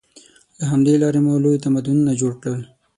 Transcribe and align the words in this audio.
له 0.57 0.65
همدې 0.71 0.95
لارې 1.03 1.19
مو 1.25 1.33
لوی 1.43 1.61
تمدنونه 1.65 2.11
جوړ 2.21 2.33
کړل. 2.43 2.63